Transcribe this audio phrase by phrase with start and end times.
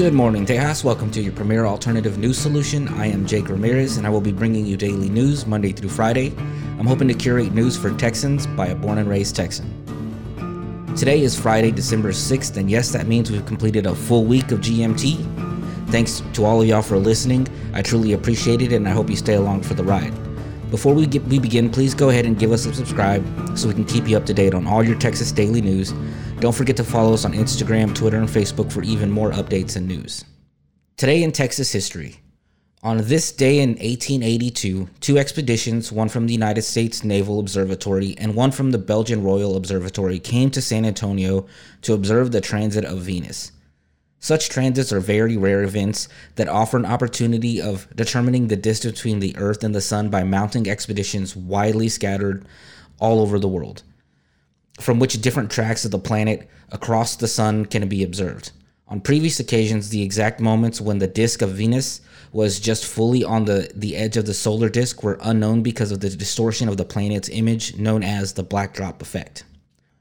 [0.00, 0.82] Good morning, Tejas.
[0.82, 2.88] Welcome to your premier alternative news solution.
[2.88, 6.32] I am Jake Ramirez, and I will be bringing you daily news Monday through Friday.
[6.78, 9.68] I'm hoping to curate news for Texans by a born and raised Texan.
[10.96, 14.60] Today is Friday, December 6th, and yes, that means we've completed a full week of
[14.60, 15.18] GMT.
[15.90, 17.46] Thanks to all of y'all for listening.
[17.74, 20.14] I truly appreciate it, and I hope you stay along for the ride.
[20.70, 23.22] Before we, get, we begin, please go ahead and give us a subscribe
[23.58, 25.92] so we can keep you up to date on all your Texas daily news.
[26.40, 29.86] Don't forget to follow us on Instagram, Twitter, and Facebook for even more updates and
[29.86, 30.24] news.
[30.96, 32.20] Today in Texas history.
[32.82, 38.34] On this day in 1882, two expeditions, one from the United States Naval Observatory and
[38.34, 41.46] one from the Belgian Royal Observatory, came to San Antonio
[41.82, 43.52] to observe the transit of Venus.
[44.18, 49.20] Such transits are very rare events that offer an opportunity of determining the distance between
[49.20, 52.46] the Earth and the Sun by mounting expeditions widely scattered
[52.98, 53.82] all over the world,
[54.78, 58.52] from which different tracks of the planet across the Sun can be observed.
[58.88, 62.00] On previous occasions, the exact moments when the disk of Venus
[62.32, 66.00] was just fully on the, the edge of the solar disk were unknown because of
[66.00, 69.44] the distortion of the planet's image known as the black drop effect.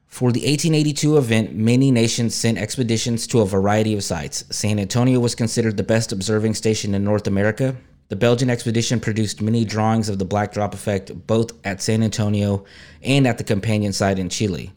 [0.08, 4.44] For the 1882 event, many nations sent expeditions to a variety of sites.
[4.50, 7.76] San Antonio was considered the best observing station in North America.
[8.10, 12.66] The Belgian expedition produced many drawings of the black drop effect both at San Antonio
[13.02, 14.72] and at the companion site in Chile.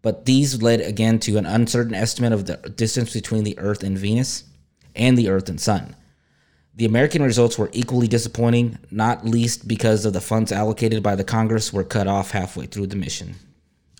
[0.00, 3.98] But these led again to an uncertain estimate of the distance between the Earth and
[3.98, 4.44] Venus
[4.94, 5.96] and the Earth and Sun.
[6.76, 11.24] The American results were equally disappointing, not least because of the funds allocated by the
[11.24, 13.34] Congress were cut off halfway through the mission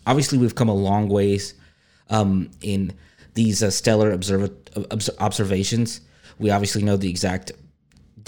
[0.08, 1.54] obviously we've come a long ways
[2.08, 2.92] um, in
[3.34, 6.00] these uh, stellar observa- observations.
[6.38, 7.52] We obviously know the exact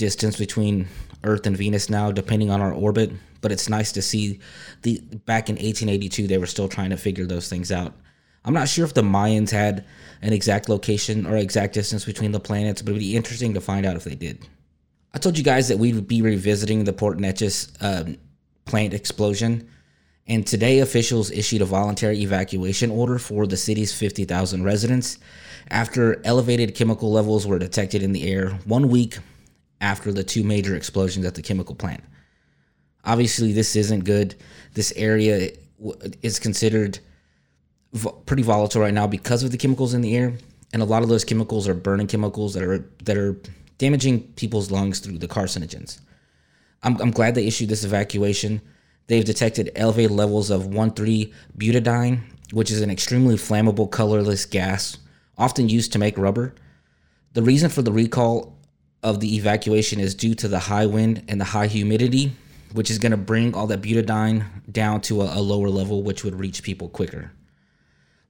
[0.01, 0.89] distance between
[1.23, 3.13] Earth and Venus now, depending on our orbit.
[3.43, 4.41] But it's nice to see
[4.83, 7.95] the back in 1882 they were still trying to figure those things out.
[8.45, 9.85] I'm not sure if the Mayans had
[10.23, 13.85] an exact location or exact distance between the planets, but it'd be interesting to find
[13.85, 14.47] out if they did.
[15.13, 18.17] I told you guys that we would be revisiting the Port Neches um,
[18.65, 19.69] plant explosion.
[20.27, 25.19] And today, officials issued a voluntary evacuation order for the city's 50,000 residents
[25.71, 29.19] after elevated chemical levels were detected in the air one week
[29.81, 32.03] after the two major explosions at the chemical plant.
[33.05, 34.35] Obviously, this isn't good.
[34.75, 35.53] This area
[36.23, 36.99] is considered
[38.27, 40.35] pretty volatile right now because of the chemicals in the air,
[40.73, 43.41] and a lot of those chemicals are burning chemicals that are that are
[43.79, 46.01] damaging people's lungs through the carcinogens.
[46.83, 48.61] I'm, I'm glad they issued this evacuation.
[49.07, 52.21] They've detected elevated levels of 1,3 butadiene,
[52.53, 54.99] which is an extremely flammable, colorless gas
[55.37, 56.55] often used to make rubber.
[57.33, 58.60] The reason for the recall
[59.03, 62.33] of the evacuation is due to the high wind and the high humidity,
[62.73, 66.23] which is going to bring all that butadiene down to a, a, lower level, which
[66.23, 67.33] would reach people quicker.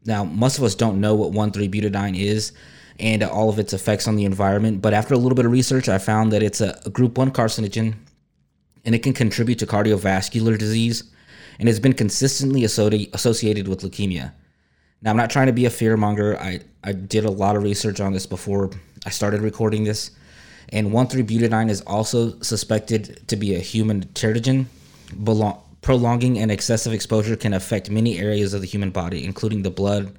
[0.05, 2.53] Now, most of us don't know what 1,3 butadiene is
[2.99, 5.89] and all of its effects on the environment, but after a little bit of research,
[5.89, 7.95] I found that it's a, a group 1 carcinogen
[8.85, 11.05] and it can contribute to cardiovascular disease
[11.59, 14.33] and has been consistently associated with leukemia.
[15.03, 16.39] Now, I'm not trying to be a fearmonger.
[16.39, 18.71] I, I did a lot of research on this before
[19.05, 20.11] I started recording this.
[20.69, 24.67] And 1,3-butadiene is also suspected to be a human teratogen.
[25.25, 29.71] Belong, prolonging and excessive exposure can affect many areas of the human body, including the
[29.71, 30.17] blood,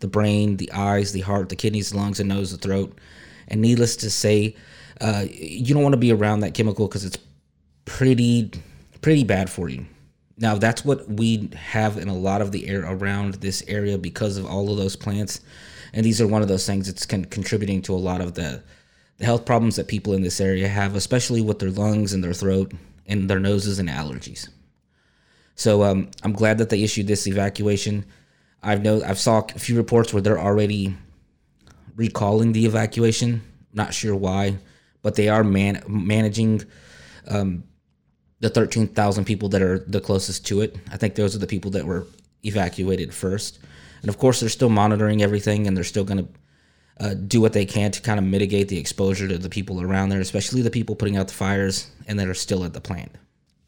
[0.00, 2.96] the brain, the eyes, the heart, the kidneys, lungs, the nose, the throat.
[3.48, 4.54] And needless to say,
[5.00, 7.18] uh, you don't want to be around that chemical because it's
[7.84, 8.50] pretty
[9.00, 9.86] pretty bad for you.
[10.36, 14.36] Now that's what we have in a lot of the air around this area because
[14.36, 15.40] of all of those plants,
[15.92, 18.62] and these are one of those things that's con- contributing to a lot of the
[19.18, 22.32] the health problems that people in this area have, especially with their lungs and their
[22.32, 22.72] throat
[23.06, 24.48] and their noses and allergies.
[25.54, 28.04] So um, I'm glad that they issued this evacuation.
[28.62, 30.96] I've know I've saw a few reports where they're already
[31.96, 33.42] recalling the evacuation.
[33.72, 34.58] Not sure why,
[35.02, 36.62] but they are man- managing
[37.26, 37.64] um,
[38.40, 40.76] the 13,000 people that are the closest to it.
[40.92, 42.06] I think those are the people that were
[42.44, 43.58] evacuated first.
[44.02, 46.28] And of course, they're still monitoring everything and they're still going to
[47.00, 50.08] uh, do what they can to kind of mitigate the exposure to the people around
[50.08, 53.12] there, especially the people putting out the fires and that are still at the plant.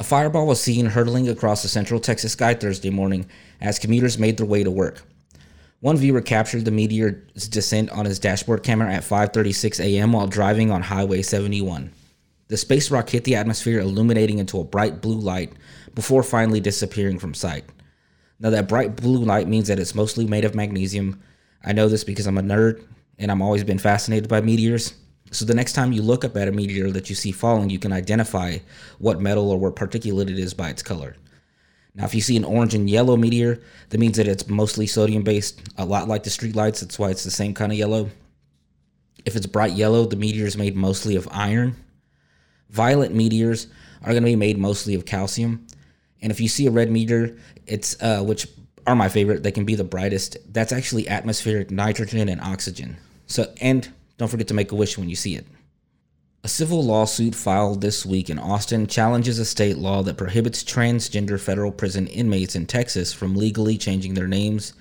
[0.00, 3.26] A fireball was seen hurtling across the central Texas sky Thursday morning
[3.60, 5.02] as commuters made their way to work.
[5.80, 10.12] One viewer captured the meteor's descent on his dashboard camera at 5:36 a.m.
[10.12, 11.92] while driving on Highway 71.
[12.48, 15.52] The space rock hit the atmosphere, illuminating into a bright blue light
[15.94, 17.64] before finally disappearing from sight.
[18.40, 21.22] Now, that bright blue light means that it's mostly made of magnesium.
[21.62, 22.82] I know this because I'm a nerd
[23.20, 24.94] and I'm always been fascinated by meteors.
[25.30, 27.78] So, the next time you look up at a meteor that you see falling, you
[27.78, 28.58] can identify
[28.98, 31.14] what metal or what particulate it is by its color.
[31.94, 35.22] Now, if you see an orange and yellow meteor, that means that it's mostly sodium
[35.22, 36.80] based, a lot like the streetlights.
[36.80, 38.10] That's why it's the same kind of yellow.
[39.24, 41.76] If it's bright yellow, the meteor is made mostly of iron.
[42.70, 43.66] Violet meteors
[44.02, 45.66] are going to be made mostly of calcium.
[46.22, 47.36] And if you see a red meteor,
[47.66, 48.48] it's uh, which
[48.86, 49.42] are my favorite.
[49.42, 50.38] They can be the brightest.
[50.52, 52.96] That's actually atmospheric nitrogen and oxygen.
[53.30, 53.88] So, and
[54.18, 55.46] don't forget to make a wish when you see it.
[56.42, 61.38] A civil lawsuit filed this week in Austin challenges a state law that prohibits transgender
[61.38, 64.72] federal prison inmates in Texas from legally changing their names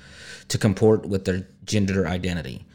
[0.48, 2.66] to comport with their gender identity.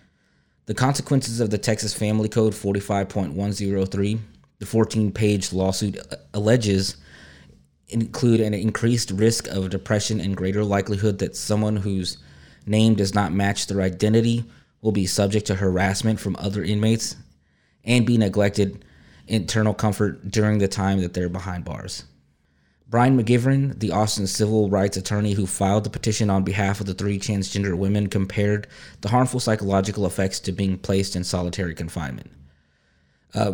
[0.66, 4.20] The consequences of the Texas Family Code 45.103,
[4.60, 6.98] the 14 page lawsuit uh, alleges,
[7.88, 12.18] include an increased risk of depression and greater likelihood that someone whose
[12.64, 14.44] name does not match their identity
[14.84, 17.16] will be subject to harassment from other inmates
[17.84, 18.84] and be neglected
[19.26, 22.04] internal comfort during the time that they're behind bars.
[22.86, 26.92] Brian McGiverin, the Austin civil rights attorney who filed the petition on behalf of the
[26.92, 28.66] three transgender women, compared
[29.00, 32.30] the harmful psychological effects to being placed in solitary confinement.
[33.32, 33.52] Uh,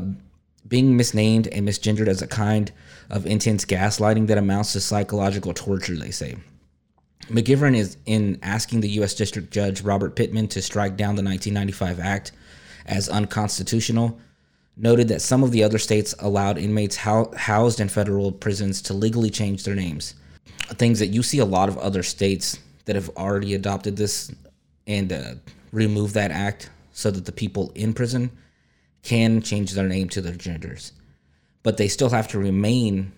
[0.66, 2.72] being misnamed and misgendered as a kind
[3.08, 6.36] of intense gaslighting that amounts to psychological torture, they say.
[7.30, 9.14] McGiverin is in asking the U.S.
[9.14, 12.32] District Judge Robert Pittman to strike down the 1995 Act
[12.86, 14.18] as unconstitutional,
[14.76, 19.30] noted that some of the other states allowed inmates housed in federal prisons to legally
[19.30, 20.14] change their names.
[20.70, 24.32] Things that you see a lot of other states that have already adopted this
[24.88, 25.34] and uh,
[25.72, 28.30] removed that act so that the people in prison
[29.02, 30.92] can change their name to their genders.
[31.62, 33.12] But they still have to remain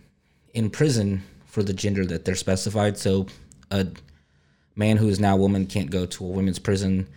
[0.52, 2.98] in prison for the gender that they're specified.
[2.98, 3.26] So
[3.72, 3.88] a
[4.76, 7.08] man who is now a woman can't go to a women's prison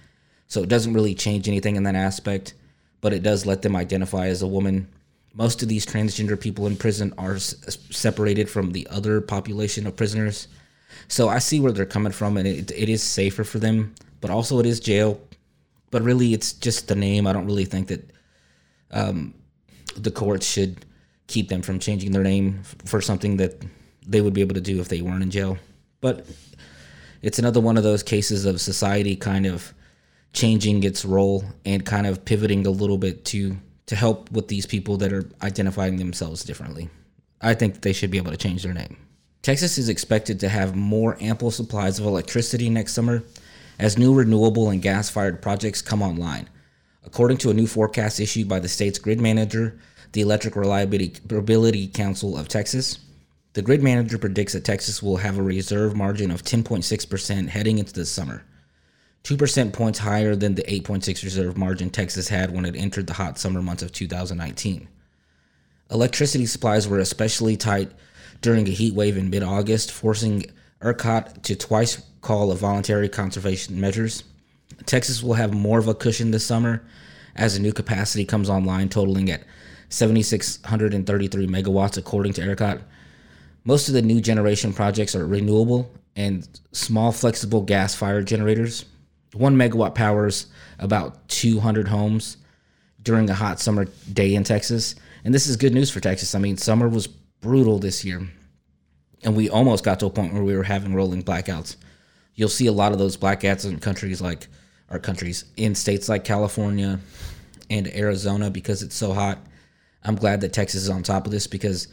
[0.48, 2.54] so it doesn't really change anything in that aspect,
[3.02, 4.88] but it does let them identify as a woman.
[5.34, 7.56] Most of these transgender people in prison are s-
[7.90, 10.48] separated from the other population of prisoners.
[11.08, 14.32] So I see where they're coming from, and it, it is safer for them, but
[14.32, 15.20] also it is jail.
[15.92, 17.28] But really, it's just the name.
[17.28, 18.10] I don't really think that
[18.92, 19.34] um,
[19.98, 20.86] the courts should
[21.28, 23.62] keep them from changing their name for something that
[24.08, 25.58] they would be able to do if they weren't in jail.
[26.02, 26.26] But
[27.26, 29.74] it's another one of those cases of society kind of
[30.32, 33.58] changing its role and kind of pivoting a little bit to
[33.88, 36.88] to help with these people that are identifying themselves differently.
[37.42, 38.98] I think they should be able to change their name.
[39.42, 43.24] Texas is expected to have more ample supplies of electricity next summer
[43.80, 46.48] as new renewable and gas fired projects come online.
[47.04, 49.80] According to a new forecast issued by the state's grid manager,
[50.12, 53.00] the Electric Reliability Council of Texas,
[53.56, 57.94] the grid manager predicts that Texas will have a reserve margin of 10.6% heading into
[57.94, 58.44] the summer
[59.26, 63.14] two percent points higher than the 8.6 reserve margin Texas had when it entered the
[63.14, 64.88] hot summer months of 2019.
[65.90, 67.92] Electricity supplies were especially tight
[68.42, 70.46] during a heat wave in mid-August, forcing
[70.82, 74.24] ERCOT to twice call a voluntary conservation measures.
[74.86, 76.86] Texas will have more of a cushion this summer
[77.36, 79.44] as a new capacity comes online, totaling at
[79.90, 82.80] 7,633 megawatts, according to ERCOT.
[83.66, 88.86] Most of the new generation projects are renewable and small flexible gas fired generators
[89.36, 90.48] one megawatt powers
[90.80, 92.38] about 200 homes
[93.02, 94.96] during a hot summer day in Texas.
[95.24, 96.34] And this is good news for Texas.
[96.34, 98.28] I mean, summer was brutal this year.
[99.24, 101.76] And we almost got to a point where we were having rolling blackouts.
[102.36, 104.48] You'll see a lot of those blackouts in countries like
[104.90, 107.00] our countries, in states like California
[107.70, 109.40] and Arizona because it's so hot.
[110.04, 111.88] I'm glad that Texas is on top of this because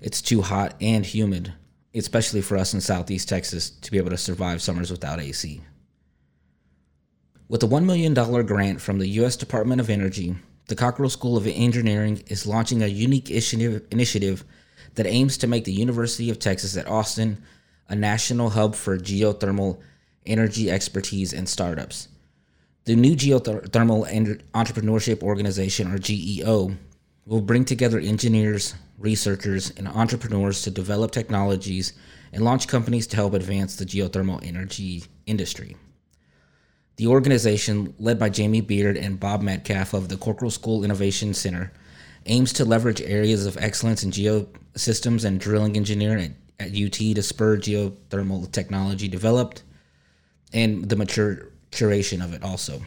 [0.00, 1.52] it's too hot and humid,
[1.94, 5.60] especially for us in Southeast Texas, to be able to survive summers without AC.
[7.48, 9.36] With a $1 million grant from the U.S.
[9.36, 10.34] Department of Energy,
[10.68, 14.44] the Cockrell School of Engineering is launching a unique initiative
[14.94, 17.42] that aims to make the University of Texas at Austin
[17.88, 19.78] a national hub for geothermal
[20.24, 22.08] energy expertise and startups.
[22.84, 24.08] The new Geothermal
[24.52, 26.72] Entrepreneurship Organization, or GEO,
[27.26, 31.92] will bring together engineers, researchers, and entrepreneurs to develop technologies
[32.32, 35.76] and launch companies to help advance the geothermal energy industry.
[36.96, 41.72] The organization, led by Jamie Beard and Bob Metcalfe of the Cockrell School Innovation Center,
[42.26, 47.22] aims to leverage areas of excellence in geosystems and drilling engineering at, at UT to
[47.22, 49.62] spur geothermal technology developed
[50.52, 52.80] and the mature curation of it also.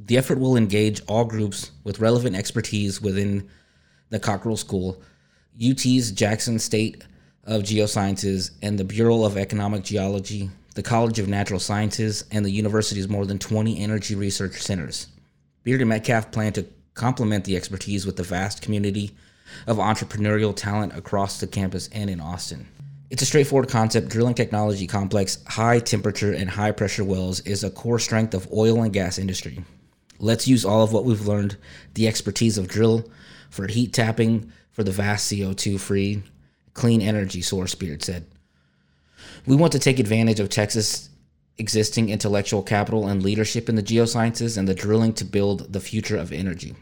[0.00, 3.48] The effort will engage all groups with relevant expertise within
[4.10, 5.02] the Cockrell School,
[5.60, 6.92] UT's Jackson School
[7.44, 12.50] of Geosciences, and the Bureau of Economic Geology, the College of Natural Sciences, and the
[12.50, 15.08] university's more than 20 energy research centers.
[15.64, 19.16] Beard and Metcalfe plan to complement the expertise with the vast community
[19.66, 22.68] of entrepreneurial talent across the campus and in Austin.
[23.10, 24.10] It's a straightforward concept.
[24.10, 28.82] Drilling technology complex, high temperature and high pressure wells is a core strength of oil
[28.82, 29.64] and gas industry.
[30.18, 31.56] Let's use all of what we've learned,
[31.94, 33.08] the expertise of drill
[33.50, 36.22] for heat tapping for the vast CO2 free
[36.74, 38.26] clean energy source, Beard said.
[39.46, 41.10] We want to take advantage of Texas'
[41.56, 46.16] existing intellectual capital and leadership in the geosciences and the drilling to build the future
[46.16, 46.76] of energy.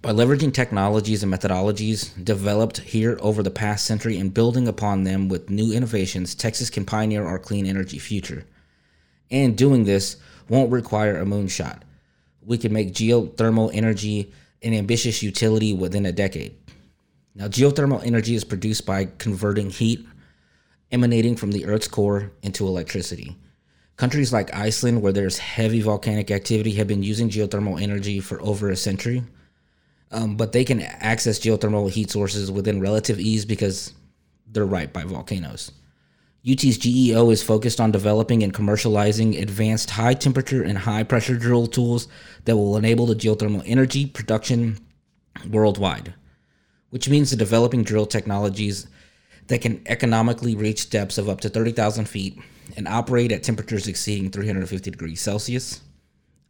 [0.00, 5.28] By leveraging technologies and methodologies developed here over the past century and building upon them
[5.28, 8.44] with new innovations, Texas can pioneer our clean energy future.
[9.30, 10.16] And doing this
[10.48, 11.80] won't require a moonshot.
[12.48, 16.56] We can make geothermal energy an ambitious utility within a decade.
[17.34, 20.04] Now, geothermal energy is produced by converting heat
[20.90, 23.36] emanating from the Earth's core into electricity.
[23.96, 28.70] Countries like Iceland, where there's heavy volcanic activity, have been using geothermal energy for over
[28.70, 29.22] a century
[30.10, 33.92] um, but they can access geothermal heat sources within relative ease because
[34.46, 35.70] they're right by volcanoes.
[36.46, 41.66] UT's GEO is focused on developing and commercializing advanced high temperature and high pressure drill
[41.66, 42.06] tools
[42.44, 44.78] that will enable the geothermal energy production
[45.50, 46.14] worldwide,
[46.90, 48.86] which means the developing drill technologies
[49.48, 52.38] that can economically reach depths of up to 30,000 feet
[52.76, 55.80] and operate at temperatures exceeding 350 degrees Celsius.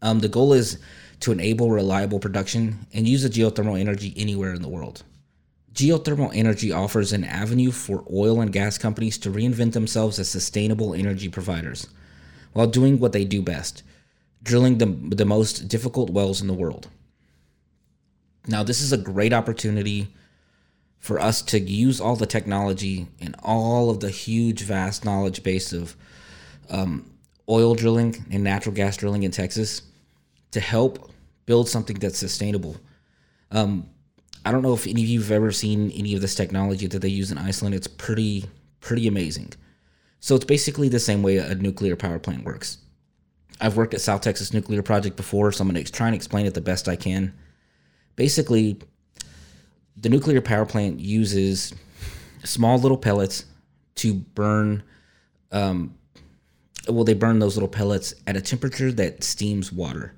[0.03, 0.79] Um, the goal is
[1.21, 5.03] to enable reliable production and use the geothermal energy anywhere in the world.
[5.79, 10.93] Geothermal energy offers an avenue for oil and gas companies to reinvent themselves as sustainable
[10.93, 11.87] energy providers
[12.53, 13.85] while doing what they do best
[14.43, 16.89] drilling the, the most difficult wells in the world.
[18.49, 20.09] Now, this is a great opportunity
[20.99, 25.73] for us to use all the technology and all of the huge, vast knowledge base
[25.73, 25.95] of
[26.71, 27.09] um,
[27.49, 29.83] oil drilling and natural gas drilling in Texas
[30.51, 31.13] to help
[31.47, 32.77] build something that's sustainable.
[33.53, 33.91] Um,
[34.45, 37.01] I don't know if any of you have ever seen any of this technology that
[37.01, 37.75] they use in Iceland.
[37.75, 38.45] It's pretty
[38.81, 39.53] pretty amazing.
[40.21, 42.79] So it's basically the same way a nuclear power plant works.
[43.61, 46.47] I've worked at South Texas Nuclear Project before, so I'm going to try and explain
[46.47, 47.35] it the best I can.
[48.15, 48.79] Basically,
[49.97, 51.75] the nuclear power plant uses
[52.45, 53.45] small little pellets
[53.97, 54.83] to burn.
[55.51, 55.97] Um,
[56.89, 60.15] well, they burn those little pellets at a temperature that steams water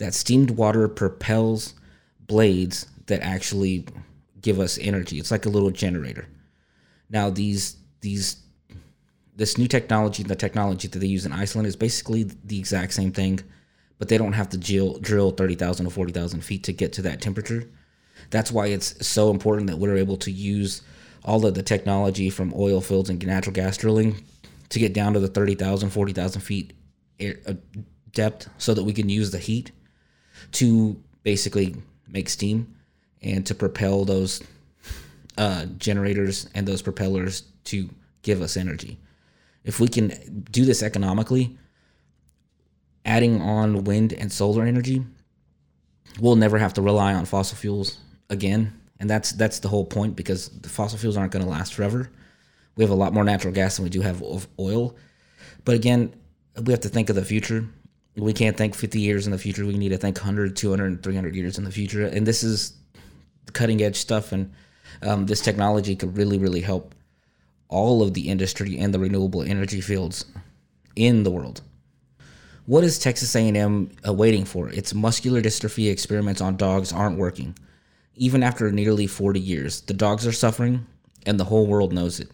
[0.00, 1.74] that steamed water propels
[2.26, 3.84] blades that actually
[4.40, 5.18] give us energy.
[5.18, 6.26] It's like a little generator.
[7.10, 8.42] Now these these
[9.36, 13.10] this new technology, the technology that they use in Iceland is basically the exact same
[13.10, 13.40] thing,
[13.98, 17.22] but they don't have to drill, drill 30,000 or 40,000 feet to get to that
[17.22, 17.66] temperature.
[18.28, 20.82] That's why it's so important that we're able to use
[21.24, 24.22] all of the technology from oil fields and natural gas drilling
[24.68, 26.74] to get down to the 30,000, 40,000 feet
[28.12, 29.72] depth so that we can use the heat
[30.52, 31.76] to basically
[32.08, 32.74] make steam
[33.22, 34.42] and to propel those
[35.38, 37.88] uh, generators and those propellers to
[38.22, 38.98] give us energy.
[39.64, 41.58] If we can do this economically,
[43.04, 45.04] adding on wind and solar energy,
[46.20, 47.98] we'll never have to rely on fossil fuels
[48.30, 48.72] again.
[48.98, 52.10] And that's that's the whole point because the fossil fuels aren't going to last forever.
[52.76, 54.96] We have a lot more natural gas than we do have of oil.
[55.64, 56.14] But again,
[56.62, 57.66] we have to think of the future
[58.16, 59.64] we can't think 50 years in the future.
[59.64, 62.06] We need to think 100, 200, 300 years in the future.
[62.06, 62.74] And this is
[63.50, 64.32] cutting edge stuff.
[64.32, 64.52] And
[65.02, 66.94] um, this technology could really, really help
[67.68, 70.24] all of the industry and the renewable energy fields
[70.96, 71.62] in the world.
[72.66, 74.68] What is Texas A&M uh, waiting for?
[74.68, 77.56] Its muscular dystrophy experiments on dogs aren't working.
[78.14, 80.86] Even after nearly 40 years, the dogs are suffering,
[81.26, 82.28] and the whole world knows it.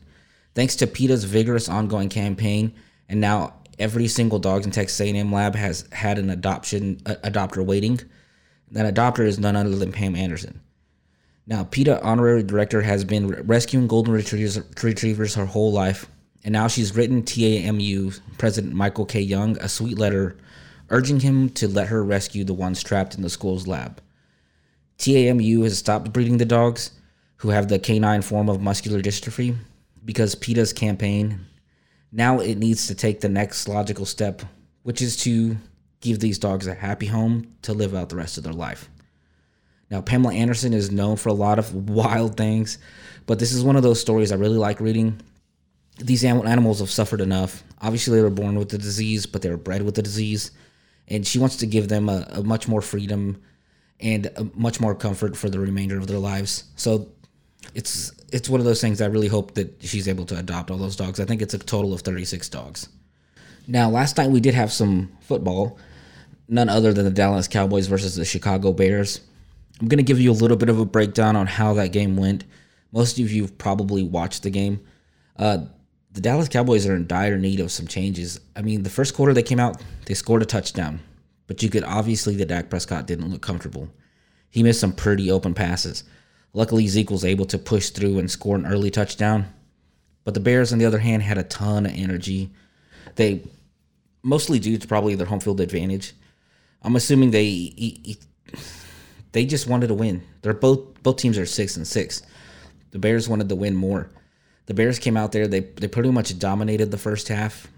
[0.55, 2.75] Thanks to PETA's vigorous ongoing campaign,
[3.09, 8.01] and now every single dog in Texas A&M lab has had an adoption adopter waiting.
[8.73, 10.61] That adopter is none other than Pam Anderson.
[11.47, 16.07] Now, PETA honorary director has been rescuing golden retrievers, her whole life,
[16.43, 19.21] and now she's written TAMU President Michael K.
[19.21, 20.37] Young a sweet letter
[20.91, 24.01] urging him to let her rescue the ones trapped in the school's lab.
[24.99, 26.91] TAMU has stopped breeding the dogs
[27.37, 29.57] who have the canine form of muscular dystrophy
[30.05, 31.47] because PETA's campaign
[32.11, 34.43] now it needs to take the next logical step,
[34.83, 35.57] which is to
[36.01, 38.89] give these dogs a happy home to live out the rest of their life.
[39.91, 42.79] Now, Pamela Anderson is known for a lot of wild things,
[43.27, 45.21] but this is one of those stories I really like reading.
[45.99, 47.63] These animals have suffered enough.
[47.81, 50.51] Obviously, they were born with the disease, but they were bred with the disease.
[51.09, 53.41] And she wants to give them a, a much more freedom
[54.01, 56.65] and much more comfort for the remainder of their lives.
[56.77, 57.09] So
[57.75, 60.79] it's it's one of those things I really hope that she's able to adopt all
[60.79, 61.21] those dogs.
[61.21, 62.89] I think it's a total of 36 dogs.
[63.69, 65.79] Now, last night we did have some football,
[66.49, 69.21] none other than the Dallas Cowboys versus the Chicago Bears.
[69.81, 72.17] I'm going to give you a little bit of a breakdown on how that game
[72.17, 72.45] went.
[72.93, 74.81] Most of you have probably watched the game.
[75.37, 75.67] Uh,
[76.13, 78.41] the Dallas Cowboys are in dire need of some changes.
[78.55, 81.01] I mean, the first quarter they came out, they scored a touchdown.
[81.47, 83.89] but you could obviously that Dak Prescott didn't look comfortable.
[84.51, 86.05] He missed some pretty open passes.
[86.53, 89.47] Luckily, Zeke was able to push through and score an early touchdown.
[90.25, 92.51] But the Bears, on the other hand, had a ton of energy.
[93.17, 93.43] They
[94.23, 96.15] mostly due to probably their home field advantage.
[96.83, 98.17] I'm assuming they
[99.37, 100.23] they just wanted to win.
[100.41, 102.23] They're both both teams are six and six.
[102.93, 104.11] The Bears wanted to win more.
[104.65, 105.47] The Bears came out there.
[105.47, 107.69] They they pretty much dominated the first half.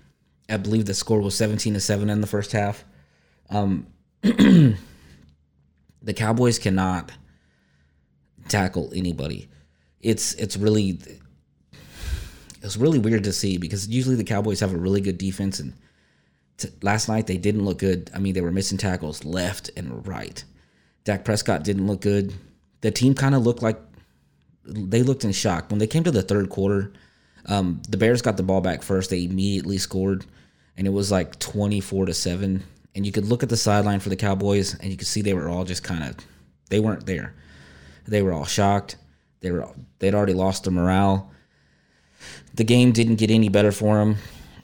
[0.48, 2.84] I believe the score was 17 to seven in the first half.
[3.50, 3.88] Um,
[4.22, 4.76] the
[6.14, 7.10] Cowboys cannot
[8.46, 9.48] tackle anybody.
[10.00, 11.00] It's it's really
[12.62, 15.72] it's really weird to see because usually the Cowboys have a really good defense and
[16.56, 18.12] t- last night they didn't look good.
[18.14, 20.44] I mean, they were missing tackles left and right.
[21.08, 22.34] Dak Prescott didn't look good.
[22.82, 23.80] The team kind of looked like
[24.62, 26.92] they looked in shock when they came to the third quarter.
[27.46, 29.08] Um, the Bears got the ball back first.
[29.08, 30.26] They immediately scored,
[30.76, 32.62] and it was like twenty-four to seven.
[32.94, 35.32] And you could look at the sideline for the Cowboys, and you could see they
[35.32, 36.16] were all just kind of
[36.68, 37.34] they weren't there.
[38.06, 38.96] They were all shocked.
[39.40, 39.66] They were
[40.00, 41.32] they'd already lost their morale.
[42.52, 44.16] The game didn't get any better for them.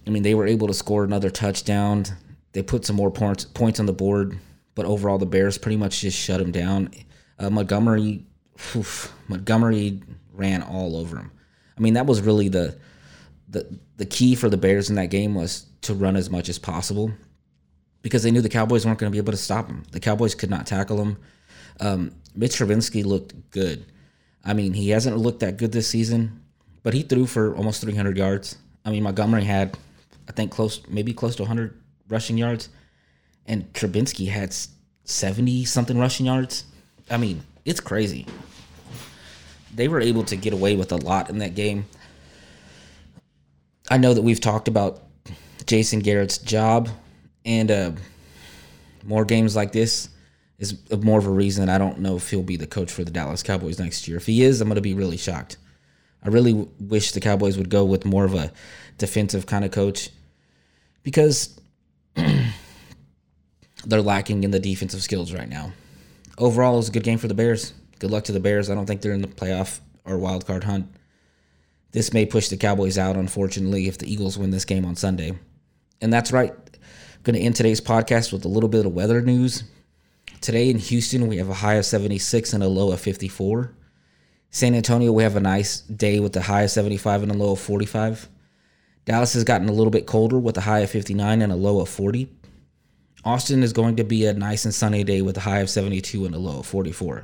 [0.07, 2.05] I mean, they were able to score another touchdown.
[2.53, 4.39] They put some more points points on the board,
[4.75, 6.91] but overall, the Bears pretty much just shut him down.
[7.39, 8.25] Uh, Montgomery,
[8.77, 10.03] oof, Montgomery
[10.33, 11.31] ran all over him.
[11.77, 12.77] I mean, that was really the
[13.49, 16.59] the the key for the Bears in that game was to run as much as
[16.59, 17.13] possible
[18.03, 19.85] because they knew the Cowboys weren't going to be able to stop them.
[19.93, 21.17] The Cowboys could not tackle them.
[21.81, 23.87] Um, Mitch Trubisky looked good.
[24.45, 26.43] I mean, he hasn't looked that good this season,
[26.83, 28.59] but he threw for almost 300 yards.
[28.85, 29.77] I mean, Montgomery had,
[30.29, 32.69] I think, close, maybe close to 100 rushing yards,
[33.47, 34.55] and Trubisky had
[35.05, 36.65] 70 something rushing yards.
[37.11, 38.27] I mean, it's crazy.
[39.75, 41.87] They were able to get away with a lot in that game.
[43.91, 45.03] I know that we've talked about
[45.67, 46.89] Jason Garrett's job,
[47.45, 47.93] and uh,
[49.05, 50.09] more games like this
[50.59, 53.11] is more of a reason I don't know if he'll be the coach for the
[53.11, 54.17] Dallas Cowboys next year.
[54.17, 55.59] If he is, I'm going to be really shocked.
[56.23, 58.53] I really w- wish the Cowboys would go with more of a
[58.97, 60.11] defensive kind of coach
[61.03, 61.61] because
[63.87, 65.73] they're lacking in the defensive skills right now.
[66.39, 67.75] Overall, it was a good game for the Bears.
[67.99, 68.69] Good luck to the Bears.
[68.71, 70.89] I don't think they're in the playoff or wild card hunt.
[71.93, 75.39] This may push the Cowboys out, unfortunately, if the Eagles win this game on Sunday.
[76.01, 76.51] And that's right.
[76.51, 79.63] I'm going to end today's podcast with a little bit of weather news.
[80.41, 83.73] Today in Houston, we have a high of 76 and a low of 54.
[84.51, 87.53] San Antonio, we have a nice day with a high of 75 and a low
[87.53, 88.29] of 45.
[89.05, 91.81] Dallas has gotten a little bit colder with a high of 59 and a low
[91.81, 92.29] of 40.
[93.25, 96.27] Austin is going to be a nice and sunny day with a high of 72
[96.27, 97.23] and a low of 44.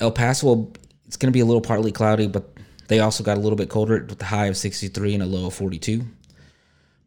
[0.00, 0.72] El Paso,
[1.06, 2.48] it's going to be a little partly cloudy, but
[2.88, 5.46] they also got a little bit colder with a high of 63 and a low
[5.46, 6.06] of 42.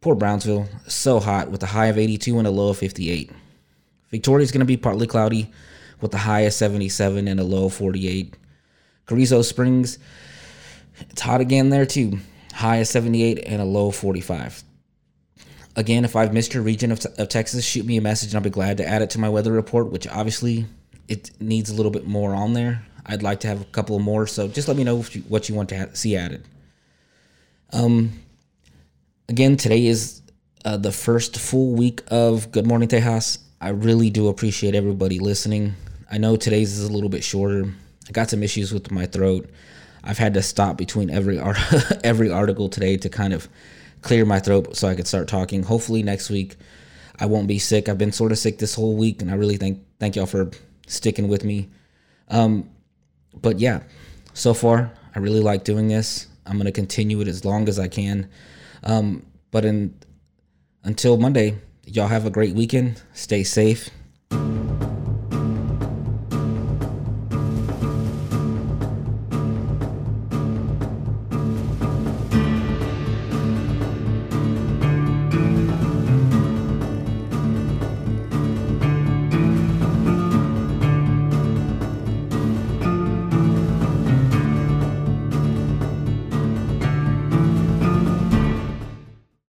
[0.00, 3.32] Poor Brownsville, so hot with a high of 82 and a low of 58.
[4.10, 5.50] Victoria is going to be partly cloudy
[6.00, 8.36] with a high of 77 and a low of 48.
[9.06, 9.98] Carrizo Springs,
[11.10, 12.20] it's hot again there too.
[12.54, 14.62] High of 78 and a low of 45.
[15.76, 18.42] Again, if I've missed your region of, of Texas, shoot me a message and I'll
[18.42, 20.64] be glad to add it to my weather report, which obviously
[21.06, 22.86] it needs a little bit more on there.
[23.04, 25.54] I'd like to have a couple more, so just let me know you, what you
[25.54, 26.42] want to see added.
[27.72, 28.20] Um,
[29.28, 30.22] again, today is
[30.64, 33.38] uh, the first full week of Good Morning Tejas.
[33.60, 35.74] I really do appreciate everybody listening.
[36.10, 37.72] I know today's is a little bit shorter.
[38.08, 39.48] I got some issues with my throat.
[40.02, 41.58] I've had to stop between every art-
[42.04, 43.48] every article today to kind of
[44.06, 45.64] clear my throat so I could start talking.
[45.64, 46.56] Hopefully next week
[47.18, 47.88] I won't be sick.
[47.88, 50.50] I've been sort of sick this whole week, and I really thank thank y'all for
[50.86, 51.68] sticking with me.
[52.28, 52.70] Um,
[53.42, 53.80] but yeah,
[54.32, 56.28] so far I really like doing this.
[56.46, 58.28] I'm gonna continue it as long as I can.
[58.84, 59.94] Um, but in
[60.84, 63.02] until Monday, y'all have a great weekend.
[63.12, 63.90] Stay safe.